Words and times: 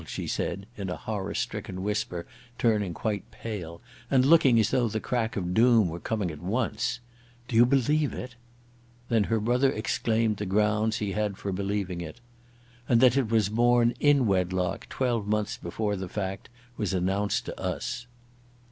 she 0.07 0.25
said 0.25 0.65
in 0.75 0.89
a 0.89 0.95
horror 0.95 1.35
stricken 1.35 1.83
whisper, 1.83 2.25
turning 2.57 2.91
quite 2.91 3.29
pale, 3.29 3.79
and 4.09 4.25
looking 4.25 4.59
as 4.59 4.71
though 4.71 4.87
the 4.87 4.99
crack 4.99 5.35
of 5.37 5.53
doom 5.53 5.89
were 5.89 5.99
coming 5.99 6.31
at 6.31 6.41
once. 6.41 6.99
"Do 7.47 7.55
you 7.55 7.67
believe 7.67 8.11
it?" 8.11 8.33
Then 9.09 9.25
her 9.25 9.39
brother 9.39 9.71
explained 9.71 10.37
the 10.37 10.47
grounds 10.47 10.97
he 10.97 11.11
had 11.11 11.37
for 11.37 11.51
believing 11.51 12.01
it. 12.01 12.19
"And 12.89 12.99
that 12.99 13.15
it 13.15 13.29
was 13.29 13.49
born 13.49 13.93
in 13.99 14.25
wedlock 14.25 14.89
twelve 14.89 15.27
months 15.27 15.55
before 15.55 15.95
the 15.95 16.09
fact 16.09 16.49
was 16.77 16.95
announced 16.95 17.45
to 17.45 17.59
us." 17.61 18.07